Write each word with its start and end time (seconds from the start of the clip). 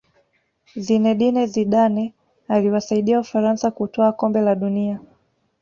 zinedine 0.75 1.45
zidane 1.47 2.13
aliwasaidia 2.47 3.19
ufaransa 3.19 3.71
kutwaa 3.71 4.11
kombe 4.11 4.41
la 4.41 4.55
dunia 4.55 4.99